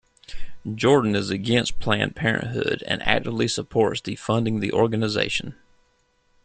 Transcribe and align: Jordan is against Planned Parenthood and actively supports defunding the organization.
Jordan 0.73 1.13
is 1.13 1.29
against 1.29 1.79
Planned 1.79 2.15
Parenthood 2.15 2.83
and 2.87 3.03
actively 3.03 3.47
supports 3.47 4.01
defunding 4.01 4.59
the 4.59 4.73
organization. 4.73 5.53